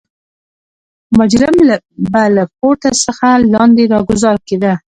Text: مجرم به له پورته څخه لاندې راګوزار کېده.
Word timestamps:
مجرم 1.19 1.55
به 2.13 2.21
له 2.35 2.43
پورته 2.57 2.89
څخه 3.05 3.27
لاندې 3.53 3.83
راګوزار 3.93 4.37
کېده. 4.47 4.73